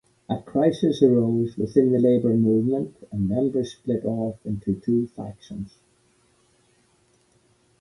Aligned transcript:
A 0.29 0.41
crisis 0.41 1.03
arose 1.03 1.55
within 1.59 1.91
the 1.91 1.99
labour 1.99 2.33
movement 2.35 3.07
and 3.11 3.29
members 3.29 3.73
split 3.73 4.03
off 4.03 4.43
into 4.47 4.73
two 4.73 5.05
factions. 5.15 5.77